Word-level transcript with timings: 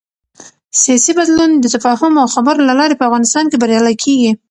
سیاسي 0.81 1.11
بدلون 1.19 1.51
د 1.57 1.65
تفاهم 1.75 2.13
او 2.21 2.27
خبرو 2.35 2.67
له 2.69 2.73
لارې 2.79 2.95
په 2.97 3.05
افغانستان 3.09 3.45
کې 3.49 3.61
بریالی 3.61 3.95
کېږي 4.03 4.31